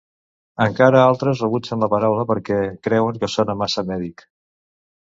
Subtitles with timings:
[0.63, 2.59] Encara altres rebutgen la paraula perquè
[2.89, 4.31] creuen que sona massa mèdic.